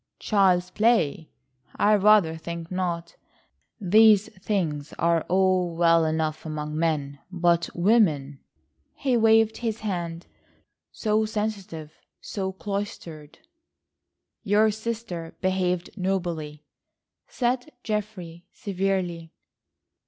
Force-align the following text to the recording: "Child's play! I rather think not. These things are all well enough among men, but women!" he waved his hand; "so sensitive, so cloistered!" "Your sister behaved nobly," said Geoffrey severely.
"Child's 0.17 0.71
play! 0.71 1.29
I 1.75 1.93
rather 1.93 2.35
think 2.35 2.71
not. 2.71 3.17
These 3.79 4.29
things 4.41 4.93
are 4.97 5.21
all 5.29 5.75
well 5.75 6.05
enough 6.05 6.43
among 6.43 6.75
men, 6.75 7.19
but 7.31 7.69
women!" 7.75 8.39
he 8.95 9.15
waved 9.15 9.57
his 9.57 9.81
hand; 9.81 10.25
"so 10.91 11.25
sensitive, 11.25 11.93
so 12.19 12.51
cloistered!" 12.51 13.37
"Your 14.41 14.71
sister 14.71 15.35
behaved 15.39 15.91
nobly," 15.95 16.65
said 17.27 17.71
Geoffrey 17.83 18.47
severely. 18.51 19.31